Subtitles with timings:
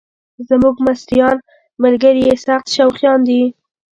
[0.49, 1.37] زموږ مصریان
[1.83, 3.41] ملګري یې سخت شوقیان دي.